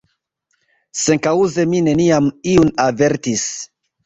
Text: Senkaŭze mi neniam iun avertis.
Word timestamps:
Senkaŭze 1.01 1.67
mi 1.75 1.83
neniam 1.89 2.31
iun 2.55 2.73
avertis. 2.89 3.47